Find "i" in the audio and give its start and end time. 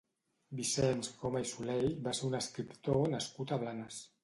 1.43-1.51